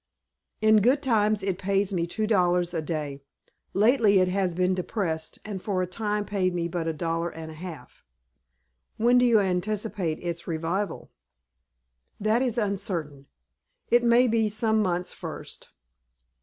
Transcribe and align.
"In 0.61 0.81
good 0.81 1.03
times 1.03 1.43
it 1.43 1.59
pays 1.59 1.93
me 1.93 2.07
two 2.07 2.25
dollars 2.25 2.73
a 2.73 2.81
day. 2.81 3.21
Lately 3.71 4.17
it 4.17 4.29
has 4.29 4.55
been 4.55 4.73
depressed, 4.73 5.37
and 5.45 5.61
for 5.61 5.83
a 5.83 5.85
time 5.85 6.25
paid 6.25 6.55
me 6.55 6.67
but 6.67 6.87
a 6.87 6.91
dollar 6.91 7.29
and 7.29 7.51
a 7.51 7.53
half." 7.53 8.03
"When 8.97 9.19
do 9.19 9.25
you 9.25 9.39
anticipate 9.39 10.17
its 10.19 10.47
revival?" 10.47 11.11
"That 12.19 12.41
is 12.41 12.57
uncertain. 12.57 13.27
It 13.89 14.03
may 14.03 14.27
be 14.27 14.49
some 14.49 14.81
months 14.81 15.13
first." 15.13 15.69